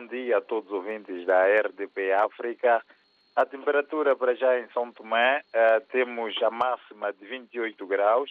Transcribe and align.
bom 0.00 0.06
dia 0.06 0.38
a 0.38 0.40
todos 0.40 0.70
os 0.70 0.76
ouvintes 0.76 1.26
da 1.26 1.44
RDP 1.44 2.12
África. 2.12 2.82
A 3.36 3.44
temperatura 3.44 4.16
para 4.16 4.34
já 4.34 4.58
em 4.58 4.66
São 4.68 4.90
Tomé 4.90 5.40
uh, 5.40 5.86
temos 5.92 6.34
a 6.42 6.50
máxima 6.50 7.12
de 7.12 7.26
28 7.26 7.86
graus 7.86 8.30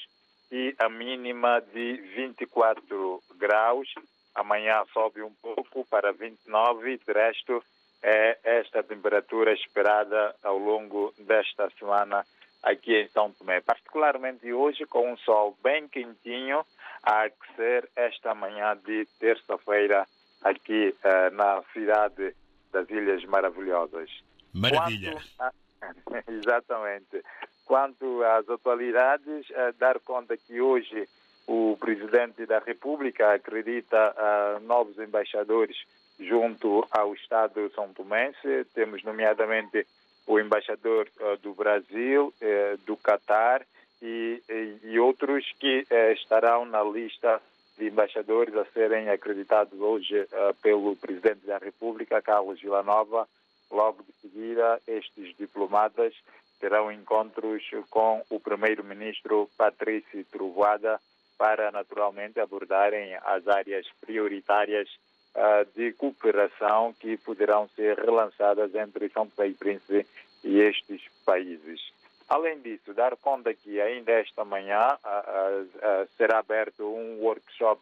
e 0.51 0.73
a 0.79 0.89
mínima 0.89 1.61
de 1.61 1.97
24 2.15 3.21
graus. 3.37 3.87
Amanhã 4.33 4.83
sobe 4.91 5.21
um 5.21 5.31
pouco 5.43 5.85
para 5.85 6.11
29, 6.11 6.97
de 6.97 7.13
resto 7.13 7.63
é 8.01 8.39
esta 8.43 8.81
temperatura 8.81 9.53
esperada 9.53 10.35
ao 10.41 10.57
longo 10.57 11.13
desta 11.19 11.69
semana 11.77 12.25
aqui 12.63 12.95
em 12.95 13.07
São 13.09 13.31
Tomé. 13.31 13.61
Particularmente 13.61 14.51
hoje 14.51 14.87
com 14.87 15.13
um 15.13 15.17
sol 15.17 15.55
bem 15.61 15.87
quentinho 15.87 16.65
a 17.03 17.25
aquecer 17.25 17.87
esta 17.95 18.33
manhã 18.33 18.75
de 18.83 19.05
terça-feira 19.19 20.07
aqui 20.43 20.95
uh, 21.03 21.35
na 21.35 21.61
cidade 21.73 22.35
das 22.71 22.89
Ilhas 22.89 23.23
Maravilhosas. 23.25 24.09
Maravilha. 24.53 25.17
A... 25.39 25.51
Exatamente. 26.27 27.23
Quanto 27.65 28.23
às 28.23 28.49
atualidades, 28.49 29.49
uh, 29.49 29.73
dar 29.77 29.99
conta 29.99 30.37
que 30.37 30.61
hoje 30.61 31.07
o 31.47 31.77
Presidente 31.79 32.45
da 32.45 32.59
República 32.59 33.33
acredita 33.33 34.13
uh, 34.15 34.59
novos 34.61 34.97
embaixadores 34.99 35.77
junto 36.19 36.85
ao 36.91 37.13
Estado 37.13 37.71
São 37.73 37.93
Tomense. 37.93 38.65
Temos, 38.73 39.03
nomeadamente, 39.03 39.87
o 40.27 40.39
embaixador 40.39 41.07
do 41.41 41.53
Brasil, 41.53 42.31
do 42.85 42.95
Catar 42.97 43.65
e, 43.99 44.43
e, 44.83 44.99
outros 44.99 45.43
que 45.57 45.87
estarão 46.13 46.65
na 46.65 46.83
lista 46.83 47.41
de 47.79 47.87
embaixadores 47.87 48.53
a 48.55 48.65
serem 48.65 49.09
acreditados 49.09 49.79
hoje 49.79 50.21
uh, 50.21 50.53
pelo 50.61 50.97
Presidente 50.97 51.47
da 51.47 51.57
República, 51.57 52.21
Carlos 52.21 52.59
Villanova. 52.59 53.27
Logo 53.71 54.03
de 54.03 54.11
seguida, 54.21 54.81
estes 54.85 55.35
diplomatas 55.37 56.13
terão 56.59 56.91
encontros 56.91 57.63
com 57.89 58.21
o 58.29 58.37
Primeiro-Ministro 58.39 59.49
Patrício 59.57 60.25
Trovoada 60.25 60.99
para, 61.37 61.71
naturalmente, 61.71 62.37
abordarem 62.39 63.15
as 63.15 63.47
áreas 63.47 63.87
prioritárias 64.01 64.89
uh, 65.33 65.65
de 65.73 65.93
cooperação 65.93 66.93
que 66.99 67.15
poderão 67.15 67.69
ser 67.77 67.97
relançadas 67.97 68.75
entre 68.75 69.07
São 69.09 69.25
Paulo 69.25 69.51
e 69.51 69.55
Príncipe 69.55 70.05
e 70.43 70.59
estes 70.59 71.01
países. 71.25 71.79
Além 72.29 72.59
disso, 72.59 72.93
dar 72.93 73.17
conta 73.17 73.51
que 73.55 73.81
ainda 73.81 74.11
esta 74.11 74.45
manhã 74.45 74.97
será 76.15 76.37
aberto 76.37 76.85
um 76.85 77.19
workshop 77.21 77.81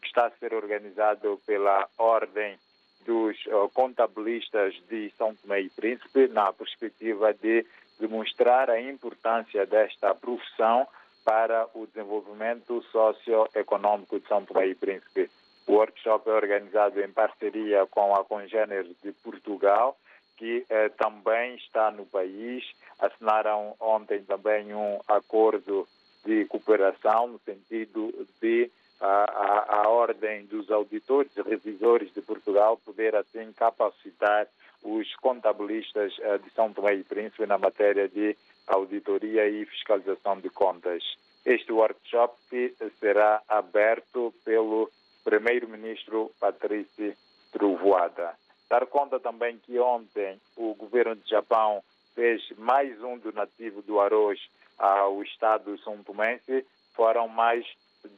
que 0.00 0.06
está 0.06 0.26
a 0.26 0.30
ser 0.30 0.54
organizado 0.54 1.40
pela 1.44 1.88
Ordem 1.98 2.56
dos 3.04 3.36
Contabilistas 3.74 4.74
de 4.88 5.10
São 5.18 5.34
Tomé 5.34 5.62
e 5.62 5.68
Príncipe, 5.68 6.28
na 6.28 6.52
perspectiva 6.52 7.34
de 7.34 7.66
demonstrar 7.98 8.70
a 8.70 8.80
importância 8.80 9.66
desta 9.66 10.14
profissão 10.14 10.86
para 11.24 11.66
o 11.74 11.86
desenvolvimento 11.86 12.80
socioeconômico 12.92 14.20
de 14.20 14.28
São 14.28 14.44
Tomé 14.44 14.68
e 14.68 14.74
Príncipe. 14.76 15.28
O 15.66 15.72
workshop 15.72 16.30
é 16.30 16.32
organizado 16.32 17.00
em 17.00 17.10
parceria 17.10 17.84
com 17.86 18.14
a 18.14 18.24
Congênere 18.24 18.96
de 19.02 19.10
Portugal 19.12 19.96
que 20.36 20.64
eh, 20.68 20.88
também 20.90 21.56
está 21.56 21.90
no 21.90 22.06
país. 22.06 22.64
Assinaram 22.98 23.74
ontem 23.80 24.22
também 24.22 24.74
um 24.74 25.00
acordo 25.08 25.86
de 26.24 26.44
cooperação 26.46 27.28
no 27.28 27.38
sentido 27.40 28.12
de 28.40 28.70
a, 29.00 29.06
a, 29.06 29.82
a 29.82 29.88
ordem 29.88 30.46
dos 30.46 30.70
auditores 30.70 31.30
e 31.36 31.42
revisores 31.42 32.12
de 32.14 32.22
Portugal 32.22 32.78
poder 32.78 33.14
assim 33.14 33.52
capacitar 33.52 34.46
os 34.82 35.14
contabilistas 35.16 36.14
eh, 36.20 36.38
de 36.38 36.50
São 36.50 36.72
Tomé 36.72 36.94
e 36.94 37.04
Príncipe 37.04 37.46
na 37.46 37.58
matéria 37.58 38.08
de 38.08 38.36
auditoria 38.66 39.48
e 39.48 39.64
fiscalização 39.66 40.40
de 40.40 40.50
contas. 40.50 41.02
Este 41.44 41.72
workshop 41.72 42.34
será 42.98 43.40
aberto 43.48 44.34
pelo 44.44 44.90
primeiro-ministro 45.24 46.30
Patrício 46.40 47.14
Trovoada. 47.52 48.35
Dar 48.68 48.86
conta 48.86 49.20
também 49.20 49.58
que 49.58 49.78
ontem 49.78 50.40
o 50.56 50.74
governo 50.74 51.16
de 51.16 51.30
Japão 51.30 51.82
fez 52.14 52.42
mais 52.56 53.00
um 53.02 53.18
donativo 53.18 53.82
do 53.82 54.00
arroz 54.00 54.40
ao 54.78 55.22
estado 55.22 55.78
São 55.78 56.02
Tomense. 56.02 56.66
Foram 56.94 57.28
mais 57.28 57.64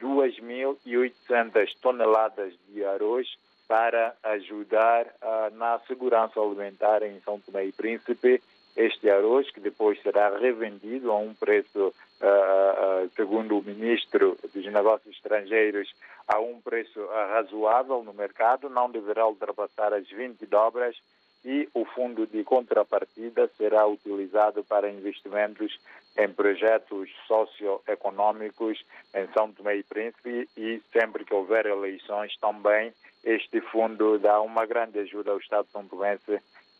2.800 0.00 1.76
toneladas 1.80 2.54
de 2.68 2.84
arroz 2.84 3.28
para 3.66 4.14
ajudar 4.22 5.06
uh, 5.06 5.54
na 5.54 5.78
segurança 5.80 6.40
alimentar 6.40 7.02
em 7.02 7.20
São 7.20 7.38
Tomé 7.38 7.66
e 7.66 7.72
Príncipe. 7.72 8.42
Este 8.78 9.10
arroz, 9.10 9.50
que 9.50 9.58
depois 9.58 10.00
será 10.02 10.38
revendido 10.38 11.10
a 11.10 11.18
um 11.18 11.34
preço, 11.34 11.88
uh, 11.88 13.04
uh, 13.04 13.10
segundo 13.16 13.58
o 13.58 13.62
ministro 13.62 14.38
dos 14.54 14.64
Negócios 14.66 15.16
Estrangeiros, 15.16 15.92
a 16.28 16.38
um 16.38 16.60
preço 16.60 17.04
razoável 17.06 18.04
no 18.04 18.14
mercado, 18.14 18.70
não 18.70 18.88
deverá 18.88 19.26
ultrapassar 19.26 19.92
as 19.92 20.08
20 20.08 20.46
dobras 20.46 20.96
e 21.44 21.68
o 21.74 21.84
fundo 21.86 22.24
de 22.24 22.44
contrapartida 22.44 23.50
será 23.56 23.84
utilizado 23.84 24.62
para 24.62 24.88
investimentos 24.88 25.76
em 26.16 26.28
projetos 26.28 27.10
socioeconômicos 27.26 28.84
em 29.12 29.26
São 29.32 29.50
Tomé 29.52 29.78
e 29.78 29.82
Príncipe 29.82 30.48
e 30.56 30.80
sempre 30.92 31.24
que 31.24 31.34
houver 31.34 31.66
eleições 31.66 32.36
também 32.38 32.92
este 33.24 33.60
fundo 33.60 34.18
dá 34.18 34.40
uma 34.40 34.64
grande 34.66 34.98
ajuda 35.00 35.32
ao 35.32 35.38
Estado 35.38 35.66
São 35.72 35.86
Tomé 35.86 36.18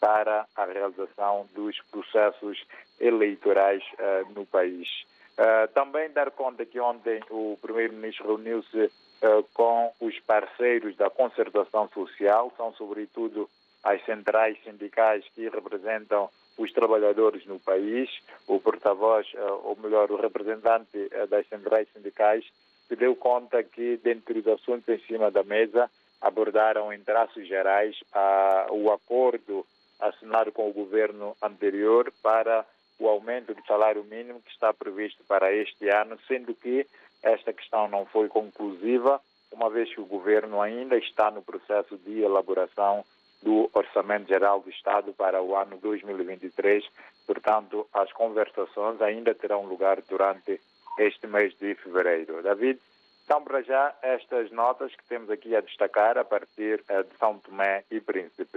para 0.01 0.47
a 0.57 0.65
realização 0.65 1.47
dos 1.55 1.81
processos 1.91 2.65
eleitorais 3.01 3.83
uh, 3.95 4.33
no 4.33 4.47
país. 4.47 4.89
Uh, 5.39 5.69
também 5.73 6.11
dar 6.11 6.31
conta 6.31 6.65
que 6.65 6.81
ontem 6.81 7.21
o 7.31 7.57
Primeiro-Ministro 7.61 8.27
reuniu-se 8.27 8.91
eh, 9.21 9.45
com 9.53 9.93
os 10.01 10.19
parceiros 10.21 10.97
da 10.97 11.11
concertação 11.11 11.89
social, 11.89 12.53
são 12.57 12.73
sobretudo 12.75 13.51
as 13.83 14.05
centrais 14.05 14.57
sindicais 14.63 15.25
que 15.35 15.49
representam 15.49 16.31
os 16.57 16.73
trabalhadores 16.73 17.45
no 17.47 17.59
país. 17.59 18.09
O 18.47 18.61
porta-voz, 18.61 19.27
ou 19.65 19.77
melhor, 19.77 20.11
o 20.13 20.21
representante 20.21 21.09
das 21.29 21.47
centrais 21.49 21.89
sindicais, 21.93 22.45
se 22.87 22.95
deu 22.95 23.17
conta 23.17 23.63
que, 23.63 23.97
dentre 23.97 24.39
os 24.39 24.47
assuntos 24.47 24.89
em 24.89 24.99
cima 25.07 25.33
da 25.33 25.43
mesa, 25.43 25.91
abordaram 26.21 26.93
em 26.93 27.01
traços 27.01 27.47
gerais 27.47 27.97
o 28.71 28.91
acordo 28.93 29.67
assinado 29.99 30.53
com 30.53 30.69
o 30.69 30.73
governo 30.73 31.37
anterior 31.43 32.13
para 32.23 32.65
o 32.99 33.09
aumento 33.09 33.55
do 33.55 33.65
salário 33.67 34.05
mínimo 34.05 34.41
que 34.43 34.51
está 34.51 34.73
previsto 34.73 35.23
para 35.25 35.53
este 35.53 35.89
ano, 35.89 36.19
sendo 36.27 36.55
que 36.55 36.87
esta 37.23 37.53
questão 37.53 37.89
não 37.89 38.07
foi 38.07 38.29
conclusiva, 38.29 39.21
uma 39.53 39.71
vez 39.71 39.93
que 39.93 40.01
o 40.01 40.07
governo 40.07 40.61
ainda 40.61 40.97
está 40.97 41.31
no 41.31 41.43
processo 41.43 41.97
de 41.99 42.21
elaboração 42.21 43.05
do 43.43 43.71
Orçamento 43.73 44.29
Geral 44.29 44.61
do 44.61 44.71
Estado 44.71 45.13
para 45.13 45.43
o 45.43 45.57
ano 45.57 45.79
2023. 45.79 46.85
Portanto, 47.27 47.87
as 47.95 48.13
conversações 48.13 49.01
ainda 49.01 49.35
terão 49.35 49.65
lugar 49.65 50.03
durante 50.03 50.61
este 50.99 51.27
mês 51.27 51.57
de 51.59 51.75
fevereiro. 51.77 52.43
David, 52.43 52.81
então, 53.29 53.43
para 53.43 53.61
já, 53.61 53.95
estas 54.01 54.51
notas 54.51 54.95
que 54.95 55.05
temos 55.05 55.29
aqui 55.29 55.55
a 55.55 55.61
destacar 55.61 56.17
a 56.17 56.25
partir 56.25 56.83
eh, 56.89 57.03
de 57.03 57.15
São 57.19 57.39
Tomé 57.39 57.85
e 57.91 58.01
Príncipe. 58.01 58.57